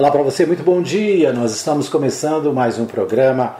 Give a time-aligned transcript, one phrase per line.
[0.00, 1.32] Olá para você, muito bom dia.
[1.32, 3.56] Nós estamos começando mais um programa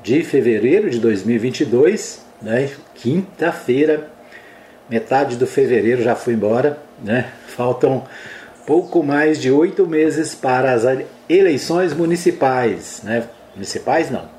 [0.01, 2.69] de fevereiro de 2022, né?
[2.95, 4.09] quinta-feira,
[4.89, 7.29] metade do fevereiro já foi embora, né?
[7.47, 8.05] faltam
[8.65, 10.83] pouco mais de oito meses para as
[11.27, 13.27] eleições municipais, né?
[13.53, 14.29] municipais não,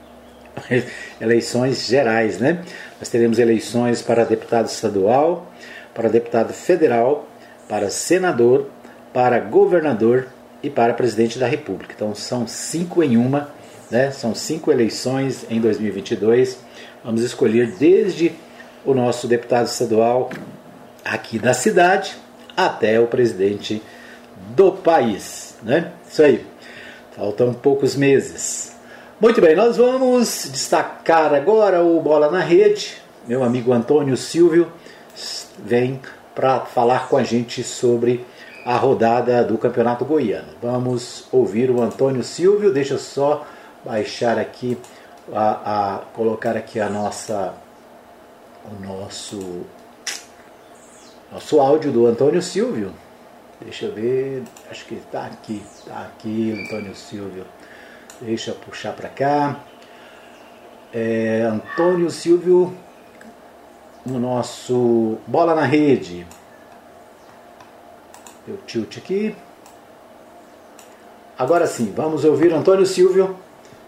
[1.20, 2.62] eleições gerais, né?
[2.98, 5.52] Nós teremos eleições para deputado estadual,
[5.92, 7.28] para deputado federal,
[7.68, 8.70] para senador,
[9.12, 10.26] para governador
[10.64, 11.94] e para presidente da República.
[11.94, 13.52] Então são cinco em uma
[13.90, 14.10] né?
[14.10, 16.58] São cinco eleições em 2022.
[17.04, 18.32] Vamos escolher desde
[18.84, 20.30] o nosso deputado estadual
[21.04, 22.16] aqui da cidade
[22.56, 23.82] até o presidente
[24.54, 25.56] do país.
[25.62, 25.92] Né?
[26.10, 26.44] Isso aí.
[27.16, 28.74] Faltam poucos meses.
[29.20, 32.96] Muito bem, nós vamos destacar agora o Bola na Rede.
[33.28, 34.70] Meu amigo Antônio Silvio
[35.56, 36.00] vem
[36.34, 38.26] para falar com a gente sobre
[38.64, 40.54] a rodada do Campeonato Goiano.
[40.62, 42.72] Vamos ouvir o Antônio Silvio.
[42.72, 43.46] Deixa eu só
[43.84, 44.78] baixar aqui,
[45.32, 47.54] a, a colocar aqui a nossa,
[48.64, 49.66] o nosso,
[51.30, 52.92] nosso áudio do Antônio Silvio.
[53.60, 57.44] Deixa eu ver, acho que está aqui, está aqui Antônio Silvio.
[58.20, 59.60] Deixa eu puxar para cá.
[60.92, 62.74] É, Antônio Silvio
[64.06, 66.26] no nosso Bola na Rede.
[68.46, 69.34] Deu tilt aqui.
[71.38, 73.36] Agora sim, vamos ouvir Antônio Silvio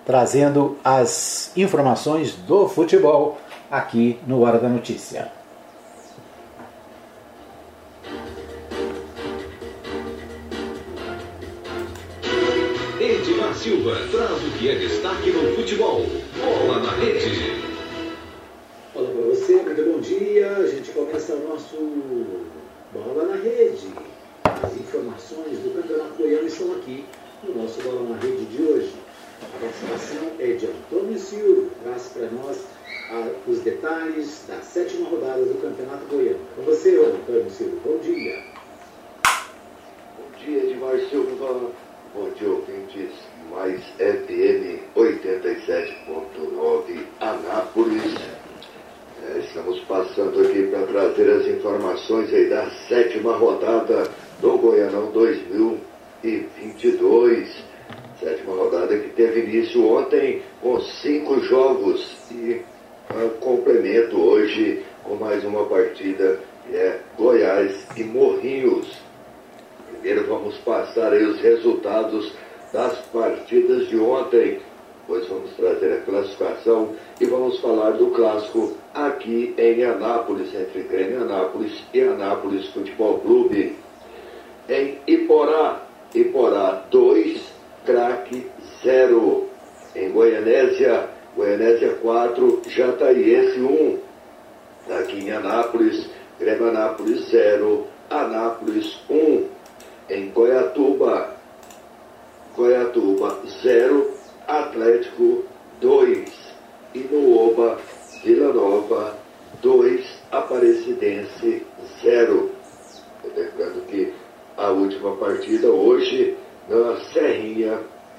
[0.06, 3.38] trazendo as informações do futebol
[3.70, 5.30] aqui no Hora da Notícia.
[13.00, 16.06] Edmar Silva traz o que é destaque no futebol.
[16.38, 17.62] Bola na rede.
[18.94, 20.56] Olá para você, muito bom dia.
[20.56, 21.76] A gente começa o nosso
[22.92, 24.15] Bola na Rede.
[24.66, 27.04] As informações do Campeonato Goiano estão aqui
[27.44, 28.92] no nosso Bola na Rede de hoje.
[29.40, 32.64] A participação é de Antônio Silva, traz para nós
[33.12, 36.40] ah, os detalhes da sétima rodada do Campeonato Goiano.
[36.56, 38.42] Com você, Antônio Silva, bom dia.
[40.18, 41.70] Bom dia, Edmar Silva.
[42.12, 43.12] Bom dia, ouvintes.
[43.52, 48.16] Mais FM 87.9 Anápolis.
[49.22, 57.64] É, estamos passando aqui para trazer as informações aí da sétima rodada do Goianão 2022.
[58.20, 62.62] Sétima rodada que teve início ontem com cinco jogos e
[63.10, 68.86] uh, complemento hoje com mais uma partida que é Goiás e Morrinhos.
[69.90, 72.32] Primeiro vamos passar aí os resultados
[72.72, 74.60] das partidas de ontem,
[75.00, 81.22] depois vamos trazer a classificação e vamos falar do clássico aqui em Anápolis, entre Grêmio
[81.22, 83.85] Anápolis e Anápolis Futebol Clube.
[84.68, 85.80] Em Iporá,
[86.12, 87.40] Iporá 2,
[87.84, 88.50] craque
[88.82, 89.46] 0.
[89.94, 93.98] Em Goianésia, Goianésia 4, Jataiense 1.
[94.98, 96.08] Aqui em Anápolis,
[96.40, 99.44] Grêmio Anápolis 0, Anápolis 1.
[100.10, 101.30] Em Goiatuba,
[102.56, 104.10] Goiatuba 0,
[104.48, 105.44] Atlético
[105.80, 106.28] 2.
[106.92, 107.78] E no Oba,
[108.24, 109.14] Vila Nova
[109.62, 111.64] 2, Aparecidense
[112.02, 112.50] 0.
[113.36, 114.12] Lembrando que
[114.56, 116.36] a última partida hoje
[116.68, 117.78] na Serrinha,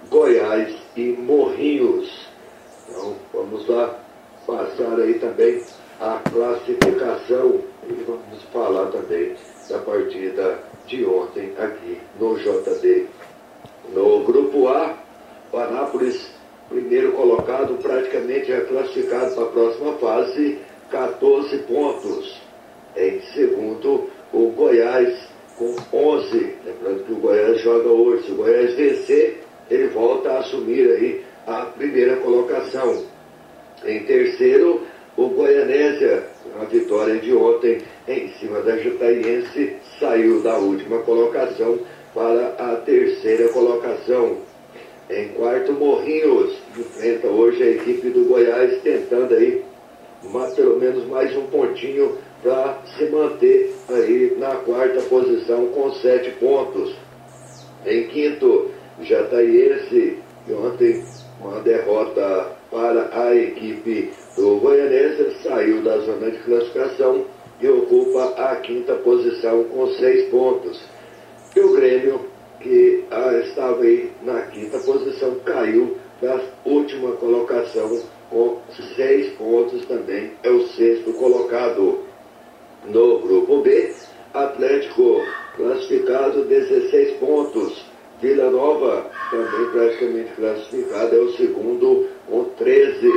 [0.10, 2.28] Goiás e Morrinhos.
[2.88, 4.00] Então, vamos lá.
[4.46, 5.62] passar aí também
[6.00, 9.36] a classificação e vamos falar também
[9.68, 13.08] da partida de ontem aqui no JD.
[13.94, 14.96] No grupo A,
[15.52, 16.32] o Anápolis,
[16.70, 20.60] primeiro colocado, praticamente já classificado para a próxima fase,
[20.92, 22.42] 14 pontos.
[22.96, 26.56] Em segundo, o Goiás com 11.
[26.66, 28.26] Lembrando que o Goiás joga hoje.
[28.26, 33.04] Se o Goiás vencer, ele volta a assumir aí a primeira colocação.
[33.86, 34.82] Em terceiro,
[35.16, 36.24] o Goianésia,
[36.60, 41.80] a vitória de ontem em cima da Jutaiense, saiu da última colocação
[42.14, 44.38] para a terceira colocação.
[45.10, 49.64] Em quarto, Morrinhos enfrenta hoje a equipe do Goiás, tentando aí
[50.24, 56.32] uma, pelo menos mais um pontinho para se manter aí na quarta posição com sete
[56.32, 56.96] pontos.
[57.86, 58.70] Em quinto,
[59.02, 61.04] Jataiense, e ontem
[61.42, 67.26] uma derrota para a equipe do Goianese, saiu da zona de classificação
[67.62, 70.82] e ocupa a quinta posição com seis pontos.
[71.56, 72.22] E o Grêmio,
[72.60, 78.58] que ah, estava aí na quinta posição, caiu para a última colocação com
[78.96, 82.07] seis pontos também, é o sexto colocado.
[82.90, 83.94] No grupo B,
[84.34, 85.22] Atlético
[85.58, 87.86] classificado 16 pontos.
[88.22, 93.12] Vila Nova também praticamente classificado, é o segundo com 13.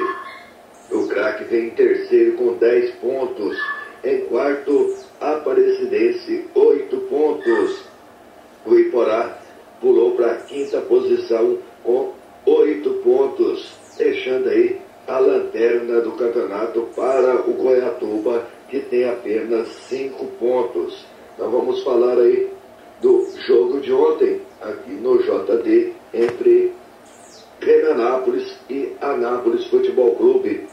[0.90, 3.56] O craque vem em terceiro com 10 pontos.
[4.02, 7.84] Em quarto, Aparecidense, 8 pontos.
[8.67, 9.38] O Iporá
[9.81, 12.12] pulou para a quinta posição com
[12.44, 20.25] 8 pontos, deixando aí a lanterna do campeonato para o Goiatuba, que tem apenas 5
[20.38, 21.05] pontos.
[21.34, 22.49] Então vamos falar aí
[23.02, 26.72] do jogo de ontem, aqui no JD, entre
[27.61, 30.67] Grêmio Anápolis e Anápolis Futebol Clube.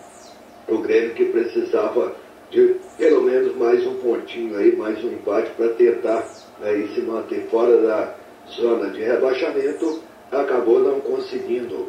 [0.67, 2.15] O Grêmio que precisava
[2.51, 6.27] de pelo menos mais um pontinho aí, mais um empate para tentar
[6.61, 8.15] aí se manter fora da
[8.49, 10.01] zona de rebaixamento,
[10.31, 11.87] acabou não conseguindo.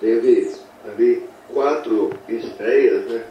[0.00, 0.52] Teve
[0.84, 3.24] ali quatro estreias, né?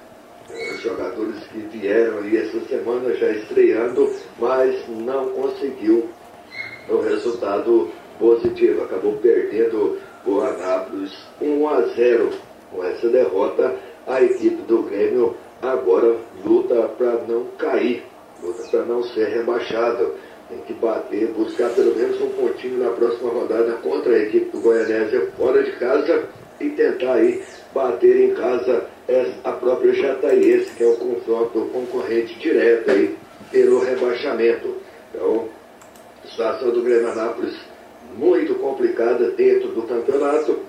[0.81, 6.09] Jogadores que vieram aí essa semana já estreando, mas não conseguiu
[6.89, 7.89] o resultado
[8.19, 8.83] positivo.
[8.83, 11.11] Acabou perdendo o Anápolis
[11.41, 12.29] 1 a 0
[12.71, 13.75] com essa derrota.
[14.05, 18.03] A equipe do Grêmio agora luta para não cair,
[18.41, 20.13] luta para não ser rebaixado.
[20.49, 24.61] Tem que bater, buscar pelo menos um pontinho na próxima rodada contra a equipe do
[24.61, 26.25] Goianésia fora de casa
[26.59, 27.41] e tentar aí
[27.73, 28.85] bater em casa
[29.43, 33.17] a própria Jataiense, que é o confronto concorrente direto aí
[33.51, 34.77] pelo rebaixamento.
[35.13, 35.47] Então,
[36.23, 37.55] a situação do Grêmio Anápolis
[38.15, 40.59] muito complicada dentro do campeonato.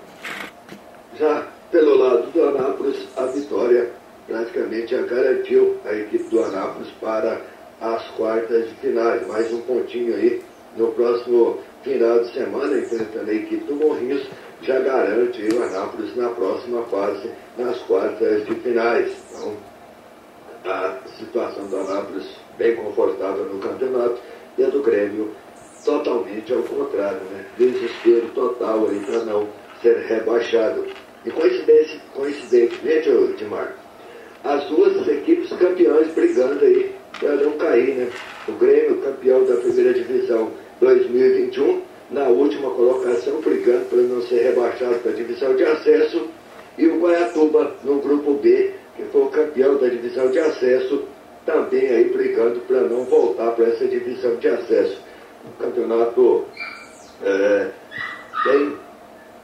[1.17, 3.91] Já pelo lado do Anápolis, a vitória
[4.27, 7.41] praticamente já garantiu a equipe do Anápolis para
[7.79, 9.25] as quartas de finais.
[9.27, 10.41] Mais um pontinho aí
[10.75, 14.27] no próximo final de semana, enfrentando a equipe do Morrinhos,
[14.65, 19.11] já garante o Anápolis na próxima fase, nas quartas de finais.
[19.31, 19.53] Então,
[20.65, 22.25] a situação do Anápolis
[22.57, 24.17] bem confortável no campeonato
[24.57, 25.31] e a do Grêmio
[25.83, 27.45] totalmente ao contrário, né?
[27.57, 29.47] Desespero total aí para não
[29.81, 30.85] ser rebaixado.
[31.23, 33.75] E coincidentemente, Dimar,
[34.43, 38.09] as duas equipes campeãs brigando aí para não cair, né?
[38.47, 44.99] O Grêmio, campeão da primeira divisão 2021, na última colocação, brigando para não ser rebaixado
[44.99, 46.27] para a divisão de acesso,
[46.77, 51.03] e o Guaiatuba no grupo B, que foi o campeão da divisão de acesso,
[51.45, 54.99] também aí brigando para não voltar para essa divisão de acesso.
[55.45, 56.45] Um campeonato
[57.23, 57.67] é,
[58.45, 58.77] bem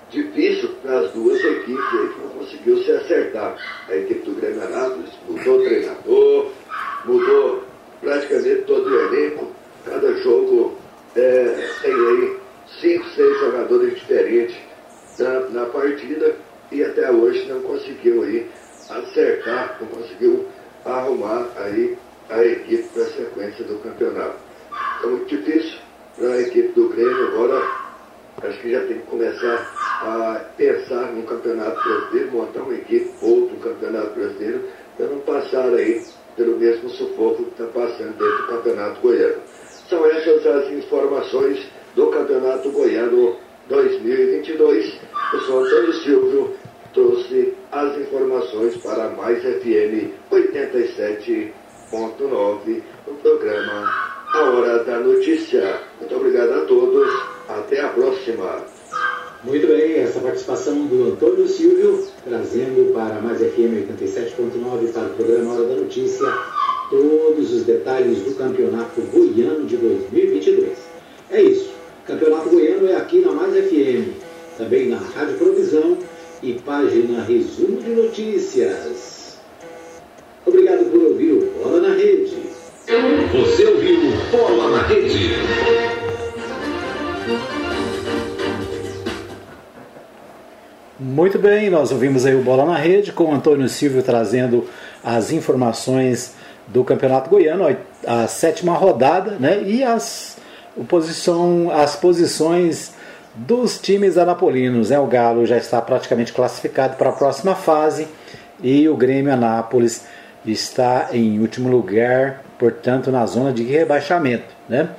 [0.10, 3.56] difícil para as duas equipes que não conseguiu se acertar.
[3.88, 6.52] A equipe do Grêmio Anápolis mudou o treinador,
[7.06, 7.64] mudou
[8.02, 9.48] praticamente todo o elenco.
[9.86, 10.78] Cada jogo
[11.16, 12.41] é, tem aí
[12.82, 14.58] cinco, seis jogadores diferentes
[15.20, 16.36] na, na partida
[16.72, 18.50] e até hoje não conseguiu aí
[18.90, 20.48] acertar, não conseguiu
[20.84, 21.98] arrumar aí
[22.30, 24.36] a equipe para a sequência do campeonato.
[25.04, 25.80] É muito difícil
[26.18, 27.82] para a equipe do Grêmio agora
[28.44, 29.72] acho que já tem que começar
[30.02, 34.64] a pensar no campeonato brasileiro, montar uma equipe outro no campeonato brasileiro,
[34.98, 36.04] para não passar aí
[36.36, 39.42] pelo mesmo sufoco que está passando dentro do campeonato goiano.
[39.90, 43.38] São essas as informações do Campeonato Goiano
[43.70, 45.00] 2022.
[45.34, 46.54] Eu sou Antônio Silvio,
[46.94, 53.90] trouxe as informações para Mais FM 87.9, no programa
[54.34, 55.80] A Hora da Notícia.
[56.00, 57.10] Muito obrigado a todos,
[57.48, 58.66] até a próxima.
[59.44, 65.56] Muito bem, essa participação do Antônio Silvio, trazendo para Mais FM 87.9 para o programa
[65.56, 66.28] Hora da Notícia
[66.92, 70.78] todos os detalhes do Campeonato Goiano de 2022.
[71.32, 71.71] É isso.
[72.12, 74.12] Campeonato Goiano é aqui na Mais FM,
[74.58, 75.98] também na Rádio Provisão
[76.44, 79.40] e página Resumo de Notícias.
[80.46, 82.36] Obrigado por ouvir o Bola na Rede.
[83.32, 83.98] Você ouviu
[84.30, 85.30] Bola na Rede.
[91.00, 94.68] Muito bem, nós ouvimos aí o Bola na Rede com o Antônio Silvio trazendo
[95.02, 96.36] as informações
[96.68, 97.74] do Campeonato Goiano,
[98.06, 99.64] a, sétima rodada, né?
[99.64, 100.38] E as,
[100.88, 102.94] posição, as posições
[103.36, 104.90] dos times anapolinos.
[104.90, 105.00] Né?
[105.00, 108.08] O Galo já está praticamente classificado para a próxima fase
[108.62, 110.06] e o Grêmio Anápolis
[110.46, 114.54] está em último lugar, portanto, na zona de rebaixamento.
[114.68, 114.90] Né?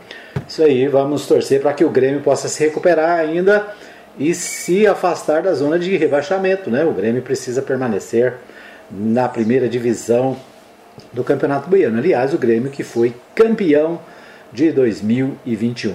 [0.49, 3.69] Isso aí, vamos torcer para que o Grêmio possa se recuperar ainda
[4.19, 6.71] e se afastar da zona de rebaixamento.
[6.71, 6.85] Né?
[6.85, 8.35] O Grêmio precisa permanecer
[8.91, 10.37] na primeira divisão
[11.13, 11.99] do Campeonato Goiano.
[11.99, 14.01] Aliás, o Grêmio que foi campeão
[14.53, 15.95] de 2021.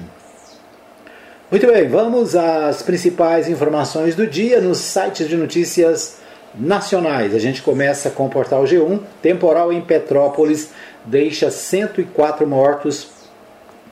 [1.50, 6.18] Muito bem, vamos às principais informações do dia nos sites de notícias
[6.54, 7.34] nacionais.
[7.34, 9.00] A gente começa com o portal G1.
[9.22, 10.72] Temporal em Petrópolis
[11.06, 13.08] deixa 104 mortos,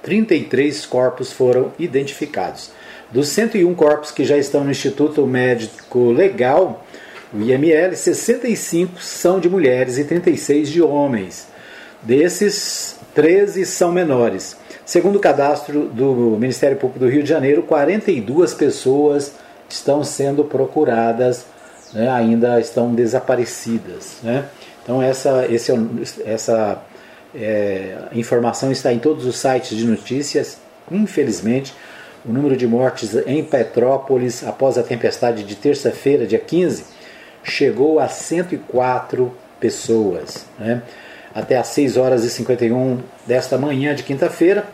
[0.02, 2.72] 33 corpos foram identificados.
[3.12, 6.86] Dos 101 corpos que já estão no Instituto Médico Legal,
[7.34, 11.48] o IML, 65 são de mulheres e 36 de homens.
[12.02, 14.58] Desses, 13 são menores.
[14.86, 19.34] Segundo o cadastro do Ministério Público do Rio de Janeiro, 42 pessoas
[19.70, 21.46] estão sendo procuradas,
[21.94, 24.18] né, ainda estão desaparecidas.
[24.22, 24.46] Né?
[24.84, 25.72] Então essa, esse,
[26.26, 26.84] essa
[27.34, 30.58] é, informação está em todos os sites de notícias.
[30.92, 31.74] Infelizmente,
[32.26, 36.84] o número de mortes em Petrópolis após a tempestade de terça-feira, dia 15,
[37.44, 40.46] chegou a 104 pessoas.
[40.60, 40.82] Né?
[41.36, 44.66] Até às 6 horas e 51 desta manhã de quinta-feira,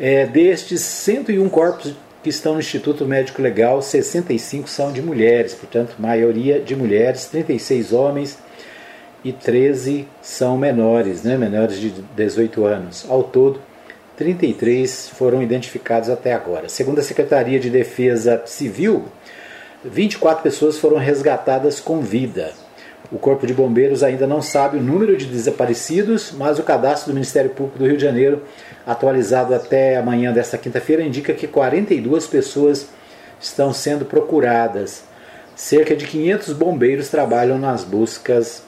[0.00, 5.96] é, destes 101 corpos que estão no Instituto Médico Legal, 65 são de mulheres, portanto,
[5.98, 8.38] maioria de mulheres, 36 homens
[9.22, 13.06] e 13 são menores, né, menores de 18 anos.
[13.08, 13.60] Ao todo,
[14.16, 16.68] 33 foram identificados até agora.
[16.68, 19.04] Segundo a Secretaria de Defesa Civil,
[19.84, 22.52] 24 pessoas foram resgatadas com vida.
[23.12, 27.14] O Corpo de Bombeiros ainda não sabe o número de desaparecidos, mas o cadastro do
[27.14, 28.42] Ministério Público do Rio de Janeiro,
[28.86, 32.88] atualizado até amanhã desta quinta-feira, indica que 42 pessoas
[33.40, 35.02] estão sendo procuradas.
[35.56, 38.62] Cerca de 500 bombeiros trabalham nas buscas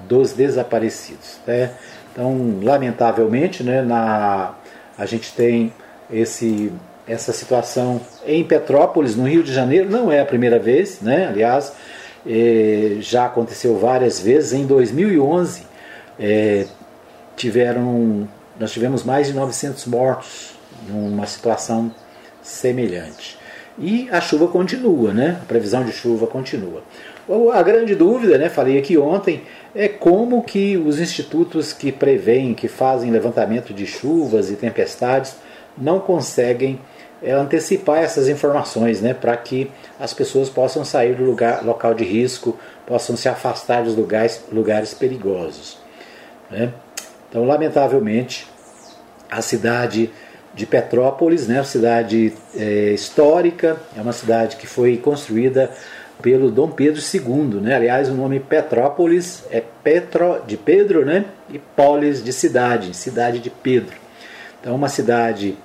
[0.00, 1.38] dos desaparecidos.
[1.46, 1.70] Né?
[2.12, 4.54] Então, lamentavelmente, né, na,
[4.98, 5.72] a gente tem
[6.10, 6.70] esse
[7.08, 11.28] essa situação em Petrópolis, no Rio de Janeiro, não é a primeira vez, né?
[11.28, 11.72] aliás,
[12.26, 14.52] é, já aconteceu várias vezes.
[14.52, 15.62] Em 2011,
[16.18, 16.66] é,
[17.36, 18.28] tiveram,
[18.58, 20.54] nós tivemos mais de 900 mortos
[20.88, 21.94] numa situação
[22.42, 23.38] semelhante.
[23.78, 25.38] E a chuva continua, né?
[25.42, 26.82] a previsão de chuva continua.
[27.52, 29.42] A grande dúvida, né, falei aqui ontem,
[29.74, 35.34] é como que os institutos que preveem, que fazem levantamento de chuvas e tempestades,
[35.76, 36.78] não conseguem
[37.22, 42.04] é antecipar essas informações, né, para que as pessoas possam sair do lugar, local de
[42.04, 45.78] risco, possam se afastar dos lugares, lugares perigosos.
[46.50, 46.72] Né?
[47.28, 48.46] Então, lamentavelmente,
[49.30, 50.10] a cidade
[50.54, 55.70] de Petrópolis, né, cidade é, histórica, é uma cidade que foi construída
[56.22, 57.74] pelo Dom Pedro II, né?
[57.74, 61.26] Aliás, o nome Petrópolis é Petro de Pedro, né?
[61.50, 63.94] E Polis de cidade, cidade de Pedro.
[64.60, 65.56] Então, uma cidade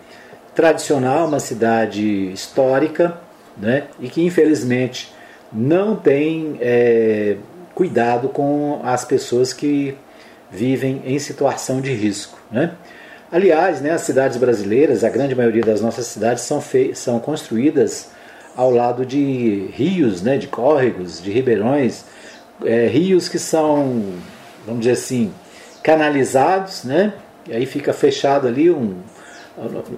[0.55, 3.17] tradicional, uma cidade histórica,
[3.57, 5.13] né, e que infelizmente
[5.51, 7.37] não tem é,
[7.73, 9.95] cuidado com as pessoas que
[10.49, 12.37] vivem em situação de risco.
[12.51, 12.71] Né?
[13.31, 16.61] Aliás, né, as cidades brasileiras, a grande maioria das nossas cidades são,
[16.93, 18.09] são construídas
[18.55, 22.03] ao lado de rios, né, de córregos, de ribeirões,
[22.65, 24.03] é, rios que são,
[24.65, 25.31] vamos dizer assim,
[25.81, 27.13] canalizados, né,
[27.47, 28.97] e aí fica fechado ali um,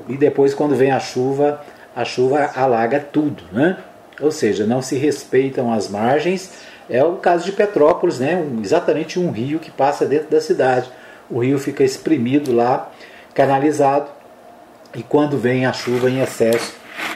[0.07, 1.61] e depois quando vem a chuva,
[1.95, 3.77] a chuva alaga tudo, né?
[4.19, 6.51] Ou seja, não se respeitam as margens.
[6.89, 8.35] É o caso de Petrópolis, né?
[8.35, 10.89] Um, exatamente um rio que passa dentro da cidade.
[11.29, 12.91] O rio fica exprimido lá,
[13.33, 14.09] canalizado,
[14.95, 16.75] e quando vem a chuva em excesso,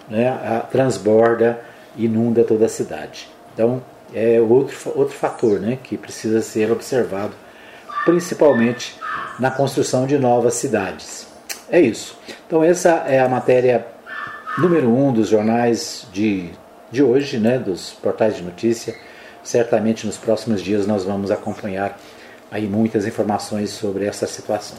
[0.09, 1.61] né, a, transborda,
[1.95, 3.29] inunda toda a cidade.
[3.53, 3.81] Então,
[4.13, 7.33] é outro, outro fator né, que precisa ser observado,
[8.05, 8.95] principalmente
[9.39, 11.26] na construção de novas cidades.
[11.69, 12.17] É isso.
[12.45, 13.85] Então essa é a matéria
[14.57, 16.49] número um dos jornais de,
[16.91, 18.95] de hoje, né, dos portais de notícia.
[19.43, 21.97] Certamente nos próximos dias nós vamos acompanhar
[22.51, 24.77] aí muitas informações sobre essa situação.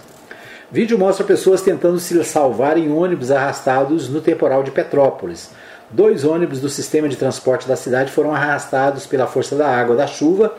[0.71, 5.51] Vídeo mostra pessoas tentando se salvar em ônibus arrastados no temporal de Petrópolis.
[5.91, 10.07] Dois ônibus do sistema de transporte da cidade foram arrastados pela força da água da
[10.07, 10.55] chuva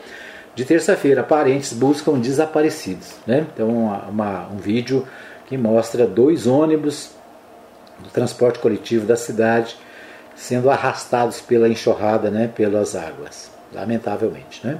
[0.56, 1.22] de terça-feira.
[1.22, 3.12] Parentes buscam desaparecidos.
[3.24, 3.46] Né?
[3.54, 5.06] Então, uma, uma, um vídeo
[5.50, 7.10] que mostra dois ônibus
[7.98, 9.76] do transporte coletivo da cidade
[10.36, 14.64] sendo arrastados pela enxurrada, né, pelas águas, lamentavelmente.
[14.64, 14.78] Né?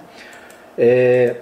[0.78, 1.36] É,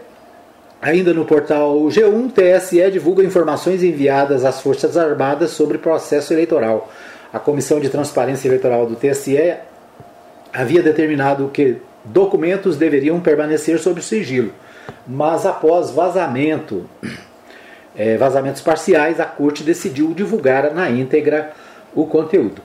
[0.81, 6.91] ainda no portal G1, TSE divulga informações enviadas às Forças Armadas sobre processo eleitoral.
[7.31, 9.57] A Comissão de Transparência Eleitoral do TSE
[10.55, 14.55] havia determinado que documentos deveriam permanecer sob sigilo,
[15.07, 16.89] mas após vazamento,
[17.99, 21.51] é, vazamentos parciais, a Corte decidiu divulgar na íntegra
[21.95, 22.63] o conteúdo.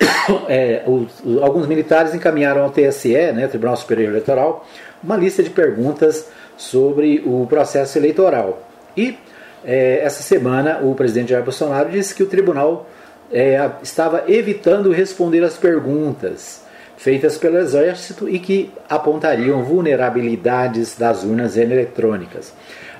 [0.48, 4.64] É, os, alguns militares encaminharam ao TSE, né, Tribunal Superior Eleitoral,
[5.02, 8.68] uma lista de perguntas sobre o processo eleitoral.
[8.96, 9.18] E
[9.64, 12.86] é, essa semana o presidente Jair Bolsonaro disse que o tribunal
[13.32, 16.62] é, estava evitando responder as perguntas
[16.96, 22.52] feitas pelo Exército e que apontariam vulnerabilidades das urnas eletrônicas.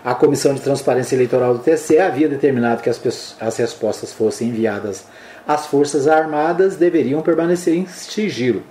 [0.04, 5.04] A Comissão de Transparência Eleitoral do TSE havia determinado que as, as respostas fossem enviadas
[5.46, 8.64] às Forças Armadas, deveriam permanecer em sigilo.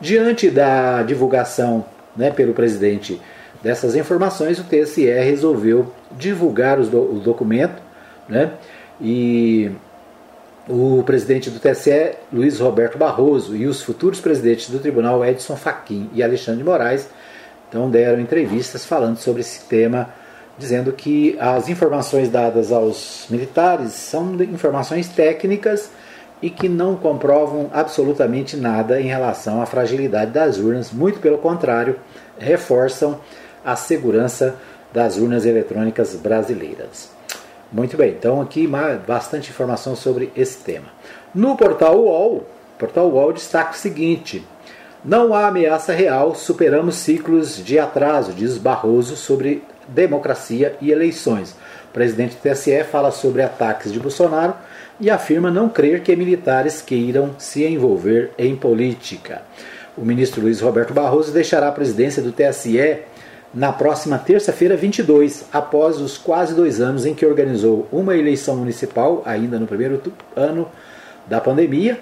[0.00, 1.84] Diante da divulgação
[2.16, 3.20] né, pelo presidente
[3.62, 7.80] dessas informações, o TSE resolveu divulgar do, o documento
[8.28, 8.50] né,
[9.00, 9.70] e
[10.68, 16.10] o presidente do TSE, Luiz Roberto Barroso, e os futuros presidentes do tribunal, Edson Fachin
[16.12, 17.08] e Alexandre Moraes,
[17.68, 20.08] então deram entrevistas falando sobre esse tema,
[20.58, 25.90] dizendo que as informações dadas aos militares são informações técnicas
[26.40, 31.96] e que não comprovam absolutamente nada em relação à fragilidade das urnas, muito pelo contrário,
[32.38, 33.20] reforçam
[33.64, 34.56] a segurança
[34.92, 37.10] das urnas eletrônicas brasileiras.
[37.72, 38.68] Muito bem, então aqui
[39.06, 40.88] bastante informação sobre esse tema.
[41.34, 42.46] No portal UOL,
[42.78, 44.46] portal UOL destaca o seguinte:
[45.02, 51.56] não há ameaça real, superamos ciclos de atraso, diz Barroso sobre democracia e eleições.
[51.88, 54.54] O presidente do TSE fala sobre ataques de Bolsonaro
[55.00, 59.42] e afirma não crer que militares queiram se envolver em política.
[59.96, 63.02] O ministro Luiz Roberto Barroso deixará a presidência do TSE
[63.52, 69.22] na próxima terça-feira, 22, após os quase dois anos em que organizou uma eleição municipal,
[69.26, 70.00] ainda no primeiro
[70.34, 70.66] ano
[71.26, 72.00] da pandemia,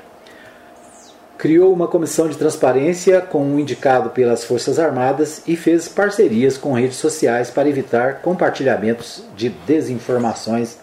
[1.41, 6.75] criou uma comissão de transparência com um indicado pelas Forças Armadas e fez parcerias com
[6.75, 10.77] redes sociais para evitar compartilhamentos de desinformações,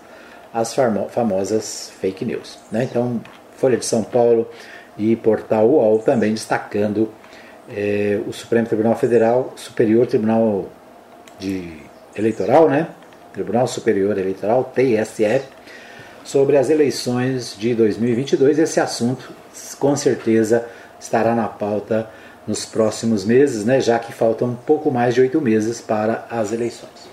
[0.51, 2.57] as famosas fake news.
[2.71, 2.85] Né?
[2.85, 3.21] Então,
[3.55, 4.49] Folha de São Paulo
[4.97, 7.07] e Portal UOL também destacando
[7.69, 10.69] é, o Supremo Tribunal Federal, Superior Tribunal
[11.37, 11.71] de
[12.15, 12.87] Eleitoral, né?
[13.31, 15.43] Tribunal Superior Eleitoral, TSE,
[16.23, 18.57] sobre as eleições de 2022.
[18.57, 19.31] Esse assunto,
[19.79, 20.65] com certeza,
[20.99, 22.09] estará na pauta
[22.47, 23.81] nos próximos meses, né?
[23.81, 27.07] Já que faltam um pouco mais de oito meses para as eleições.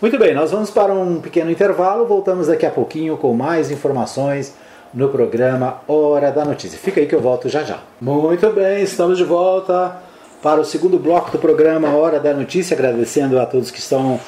[0.00, 2.06] Muito bem, nós vamos para um pequeno intervalo.
[2.06, 4.54] Voltamos daqui a pouquinho com mais informações
[4.92, 6.78] no programa Hora da Notícia.
[6.78, 7.80] Fica aí que eu volto já já.
[8.00, 9.96] Muito bem, estamos de volta
[10.42, 14.20] para o segundo bloco do programa Hora da Notícia, agradecendo a todos que estão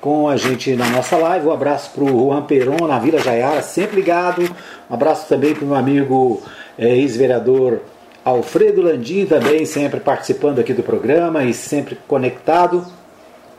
[0.00, 1.46] com a gente na nossa live.
[1.46, 4.42] Um abraço para o Juan Peron, na Vila Jaiara, sempre ligado.
[4.88, 6.42] Um abraço também para o meu amigo
[6.88, 7.80] ex-vereador
[8.24, 12.84] Alfredo Landim, também sempre participando aqui do programa e sempre conectado.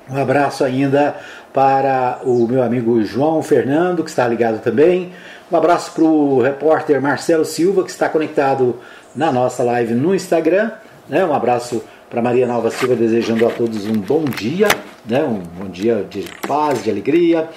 [0.10, 1.16] Um abraço ainda
[1.54, 5.12] para o meu amigo João Fernando, que está ligado também.
[5.52, 8.78] Um abraço para o repórter Marcelo Silva, que está conectado
[9.16, 10.72] na nossa live no Instagram.
[11.08, 11.26] Né?
[11.26, 14.68] Um abraço para Maria Nova Silva, desejando a todos um bom dia,
[15.06, 15.24] né?
[15.24, 17.50] um bom dia de paz, de alegria.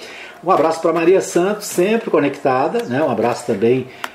[0.43, 2.83] Um abraço para Maria Santos, sempre conectada.
[2.83, 3.01] Né?
[3.01, 3.87] Um abraço também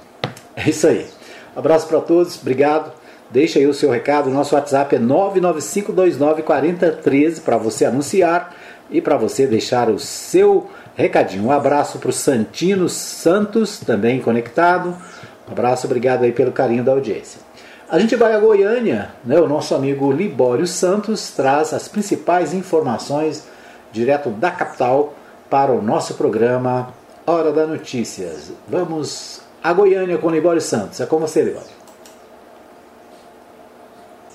[0.53, 1.07] É isso aí.
[1.55, 2.91] Abraço para todos, obrigado.
[3.29, 4.29] Deixa aí o seu recado.
[4.29, 8.53] Nosso WhatsApp é 995294013 para você anunciar
[8.89, 11.45] e para você deixar o seu recadinho.
[11.45, 14.89] Um abraço para o Santino Santos, também conectado.
[15.47, 17.39] Um abraço, obrigado aí pelo carinho da audiência.
[17.89, 19.39] A gente vai a Goiânia, né?
[19.39, 23.47] o nosso amigo Libório Santos traz as principais informações
[23.93, 25.13] direto da capital
[25.49, 26.99] para o nosso programa
[27.31, 28.51] Hora da Notícias.
[28.67, 30.99] Vamos a Goiânia com Libório Santos.
[30.99, 31.69] É com você, Libório.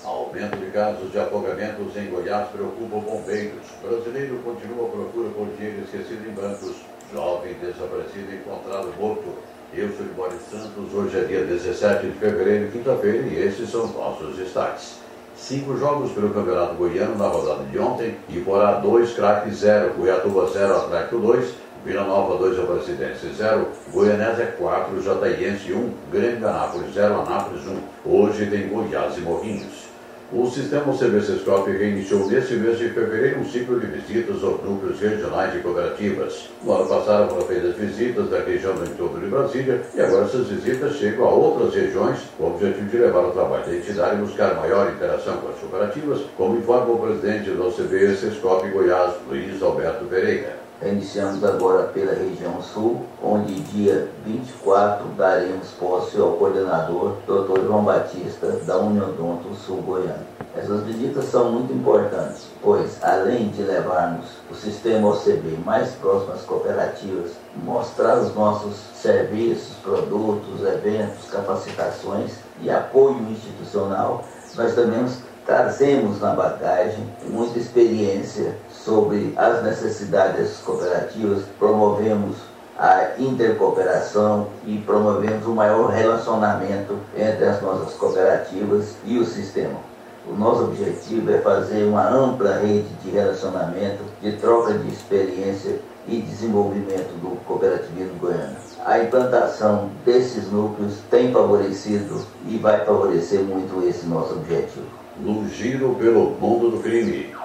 [0.03, 3.61] Aumento de casos de afogamentos em Goiás preocupa bombeiros.
[3.83, 6.75] Brasileiro continua à procura por dinheiro esquecido em bancos.
[7.13, 9.27] Jovem desaparecido encontrado morto.
[9.75, 13.93] Eu sou Libório Santos, hoje é dia 17 de fevereiro, quinta-feira, e esses são os
[13.93, 14.95] nossos destaques.
[15.35, 20.77] Cinco jogos pelo Campeonato Goiano na rodada de ontem, Iporá 2, Craque 0, Goiatuba 0,
[20.77, 27.63] Atlético 2, Vila Nova 2, Aparecidense 0, Goianésia 4, Jataiense 1, Grêmio Anápolis 0, Anápolis
[27.65, 27.79] 1.
[28.05, 29.87] Hoje tem Goiás e Morrinhos.
[30.29, 35.53] O sistema CBCSCOP reiniciou neste mês de fevereiro um ciclo de visitas aos núcleos regionais
[35.53, 36.49] de cooperativas.
[36.61, 40.47] No ano passado foram feitas visitas da região do entorno de Brasília e agora essas
[40.47, 44.25] visitas chegam a outras regiões com o objetivo de levar o trabalho da entidade e
[44.25, 50.03] buscar maior interação com as cooperativas, como informa o presidente do CBCSCOP Goiás, Luiz Alberto
[50.07, 50.56] Pereira.
[50.79, 57.65] Iniciamos agora pela região sul, onde dia 24 daremos posse ao coordenador, Dr.
[57.65, 60.23] João Batista, da Uniodonto Sul Goiano.
[60.55, 66.41] Essas visitas são muito importantes, pois além de levarmos o sistema OCB mais próximo às
[66.41, 67.31] cooperativas,
[67.63, 74.23] mostrar os nossos serviços, produtos, eventos, capacitações e apoio institucional,
[74.55, 75.07] nós também
[75.43, 78.55] trazemos na bagagem muita experiência
[78.87, 82.37] sobre as necessidades cooperativas, promovemos
[82.79, 89.77] a intercooperação e promovemos um maior relacionamento entre as nossas cooperativas e o sistema.
[90.25, 96.21] O nosso objetivo é fazer uma ampla rede de relacionamento, de troca de experiência e
[96.21, 98.55] desenvolvimento do cooperativismo goiano.
[98.85, 104.85] A implantação desses núcleos tem favorecido e vai favorecer muito esse nosso objetivo.
[105.19, 107.35] No giro pelo mundo do crime.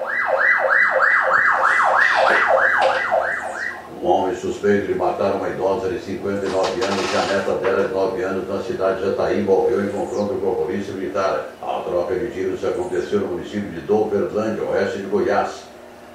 [4.02, 7.94] Um homem suspeito de matar uma idosa de 59 anos e a neta dela de
[7.94, 11.52] 9 anos na cidade de Jataí morreu em confronto com a polícia militar.
[11.62, 15.62] A troca de tiros aconteceu no município de Doverlândia, oeste de Goiás.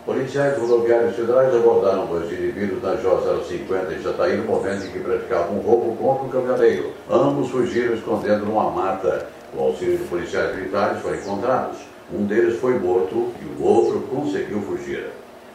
[0.06, 5.58] Policiais rodoviários federais abordaram dois indivíduos na J050 em Jataí no momento em que praticavam
[5.58, 6.92] um roubo contra o caminhoneiro.
[7.10, 9.28] Ambos fugiram escondendo numa mata.
[9.56, 11.78] O auxílio de policiais militares foram encontrados.
[12.14, 15.08] Um deles foi morto e o outro conseguiu fugir.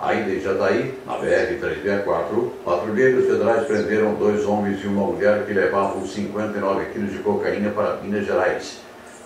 [0.02, 6.04] Ainda em Jataí, na BR-364, patrulheiros federais prenderam dois homens e uma mulher que levavam
[6.04, 8.80] 59 quilos de cocaína para Minas Gerais.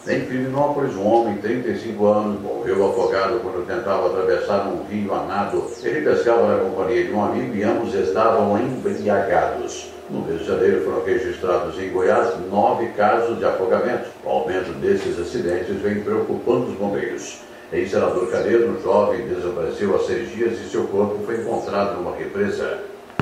[0.07, 5.25] Em Pirinópolis, um homem de 35 anos morreu afogado quando tentava atravessar um rio a
[5.25, 5.65] nado.
[5.83, 9.91] Ele pescava na companhia de um amigo e ambos estavam embriagados.
[10.11, 14.11] No mês de janeiro foram registrados em Goiás nove casos de afogamento.
[14.23, 17.46] O aumento desses acidentes vem preocupando os bombeiros.
[17.73, 22.15] Em Senador Canedo, um jovem desapareceu há seis dias e seu corpo foi encontrado numa
[22.15, 22.79] represa.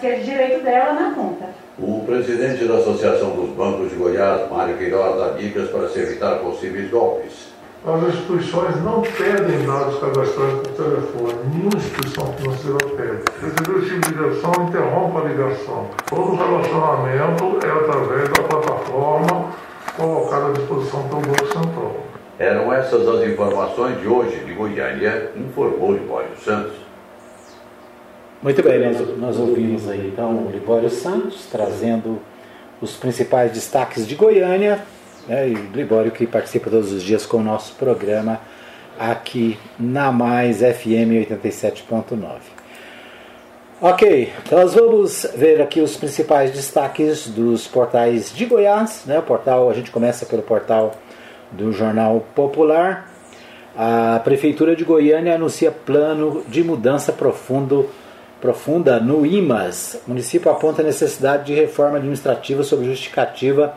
[0.00, 1.46] que é direito dela na conta.
[1.78, 6.40] O presidente da Associação dos Bancos de Goiás, Mário Queiroz, dá dicas para se evitar
[6.40, 7.51] possíveis golpes.
[7.84, 11.34] As instituições não pedem dados cadastrais por telefone.
[11.52, 13.24] Nenhuma instituição financeira pede.
[13.40, 15.86] Receber o tipo de ligação, interrompa a ligação.
[16.08, 19.52] Todo relacionamento é através da plataforma
[19.96, 21.96] colocada à disposição pelo Banco Central.
[22.38, 26.74] Eram essas as informações de hoje de Goiânia, informou Libório Santos.
[28.40, 32.20] Muito bem, nós, nós ouvimos aí então o Libório Santos trazendo
[32.80, 34.80] os principais destaques de Goiânia,
[35.26, 38.40] né, e o Libório que participa todos os dias com o nosso programa
[38.98, 42.62] aqui na Mais FM 87.9.
[43.80, 49.02] Ok, então nós vamos ver aqui os principais destaques dos portais de Goiás.
[49.06, 49.18] Né?
[49.18, 50.94] O portal, a gente começa pelo portal
[51.50, 53.10] do Jornal Popular.
[53.76, 57.90] A Prefeitura de Goiânia anuncia plano de mudança profundo,
[58.40, 60.00] profunda no IMAS.
[60.06, 63.74] O município aponta necessidade de reforma administrativa sob justificativa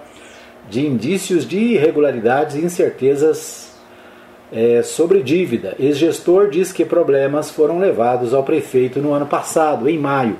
[0.70, 3.76] de indícios de irregularidades e incertezas
[4.52, 5.76] é, sobre dívida.
[5.80, 10.38] Ex-gestor diz que problemas foram levados ao prefeito no ano passado, em maio.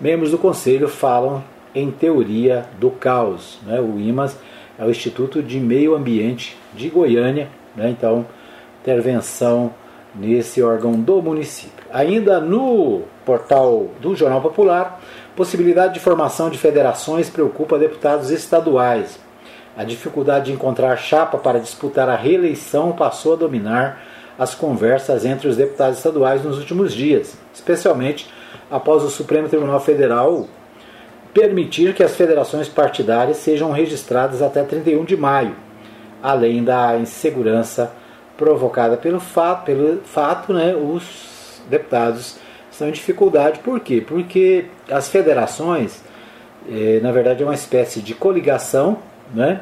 [0.00, 1.42] Membros do conselho falam
[1.74, 3.58] em teoria do caos.
[3.66, 3.80] Né?
[3.80, 4.36] O IMAS
[4.78, 7.90] é o Instituto de Meio Ambiente de Goiânia, né?
[7.90, 8.26] então,
[8.82, 9.72] intervenção
[10.14, 11.84] nesse órgão do município.
[11.92, 15.00] Ainda no portal do Jornal Popular,
[15.34, 19.18] possibilidade de formação de federações preocupa deputados estaduais.
[19.76, 24.02] A dificuldade de encontrar chapa para disputar a reeleição passou a dominar
[24.38, 28.30] as conversas entre os deputados estaduais nos últimos dias, especialmente
[28.70, 30.48] após o Supremo Tribunal Federal
[31.32, 35.54] permitir que as federações partidárias sejam registradas até 31 de maio,
[36.22, 37.92] além da insegurança
[38.38, 42.38] provocada pelo fato, pelo fato né, os deputados
[42.70, 43.58] estão em dificuldade.
[43.58, 44.02] Por quê?
[44.06, 46.02] Porque as federações,
[46.70, 48.98] eh, na verdade, é uma espécie de coligação,
[49.34, 49.60] né?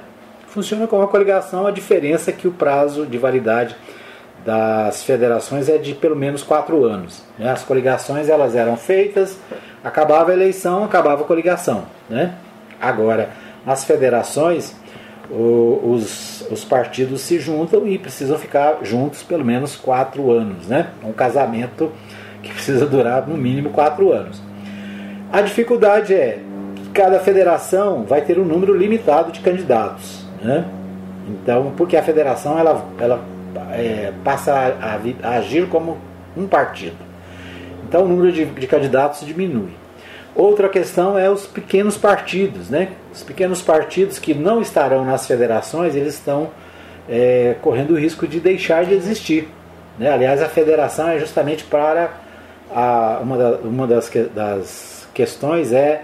[0.48, 3.74] funciona como uma coligação, a diferença é que o prazo de validade
[4.44, 7.24] das federações é de pelo menos quatro anos.
[7.38, 7.50] Né?
[7.50, 9.38] As coligações elas eram feitas
[9.84, 11.84] Acabava a eleição, acabava a coligação.
[12.08, 12.34] Né?
[12.80, 13.28] Agora,
[13.66, 14.74] nas federações,
[15.30, 20.68] o, os, os partidos se juntam e precisam ficar juntos pelo menos quatro anos.
[20.68, 20.88] Né?
[21.04, 21.92] Um casamento
[22.42, 24.40] que precisa durar no mínimo quatro anos.
[25.30, 26.38] A dificuldade é
[26.94, 30.24] cada federação vai ter um número limitado de candidatos.
[30.40, 30.64] Né?
[31.28, 33.24] Então, porque a federação ela, ela
[33.72, 35.98] é, passa a, a, agir como
[36.36, 36.96] um partido.
[37.88, 39.70] Então o número de, de candidatos diminui.
[40.34, 42.88] Outra questão é os pequenos partidos, né?
[43.12, 46.50] Os pequenos partidos que não estarão nas federações, eles estão
[47.08, 49.48] é, correndo o risco de deixar de existir.
[49.96, 50.10] Né?
[50.10, 52.10] Aliás, a federação é justamente para
[52.74, 56.02] a, uma, da, uma das, das questões é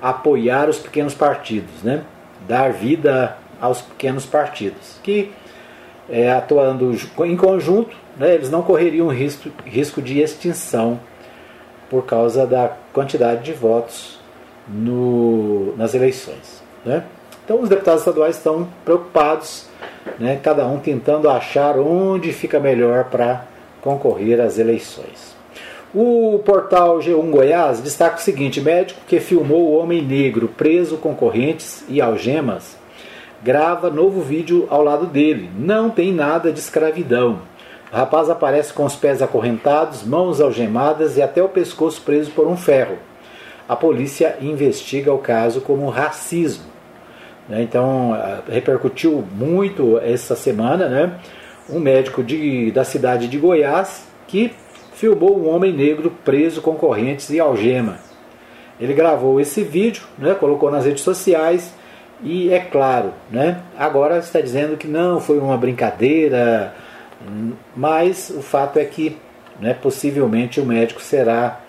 [0.00, 2.02] apoiar os pequenos partidos, né?
[2.46, 5.32] Dar vida aos pequenos partidos que
[6.08, 10.98] é, atuando em conjunto, né, eles não correriam risco, risco de extinção
[11.90, 14.18] por causa da quantidade de votos
[14.66, 16.62] no, nas eleições.
[16.84, 17.04] Né?
[17.44, 19.66] Então os deputados estaduais estão preocupados,
[20.18, 23.44] né, cada um tentando achar onde fica melhor para
[23.80, 25.27] concorrer às eleições.
[25.94, 31.14] O portal G1 Goiás destaca o seguinte: médico que filmou o homem negro preso com
[31.14, 32.78] correntes e algemas
[33.42, 35.50] grava novo vídeo ao lado dele.
[35.56, 37.40] Não tem nada de escravidão.
[37.92, 42.46] O rapaz aparece com os pés acorrentados, mãos algemadas e até o pescoço preso por
[42.46, 42.98] um ferro.
[43.68, 46.64] A polícia investiga o caso como racismo.
[47.48, 47.62] Né?
[47.62, 48.16] Então,
[48.48, 51.12] repercutiu muito essa semana né?
[51.70, 54.52] um médico de, da cidade de Goiás que
[54.98, 57.98] filmou um homem negro preso com correntes e algema.
[58.80, 60.34] Ele gravou esse vídeo, né?
[60.34, 61.74] colocou nas redes sociais
[62.22, 63.62] e é claro, né?
[63.78, 66.74] agora está dizendo que não foi uma brincadeira
[67.74, 69.16] mas o fato é que
[69.58, 71.60] né, possivelmente o médico será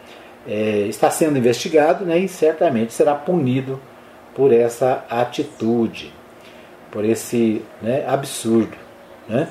[0.47, 3.79] é, está sendo investigado né, e certamente será punido
[4.35, 6.13] por essa atitude,
[6.91, 8.75] por esse né, absurdo.
[9.27, 9.47] Né?